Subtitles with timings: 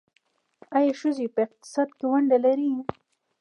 [0.77, 2.71] آیا ښځې په اقتصاد کې ونډه لري؟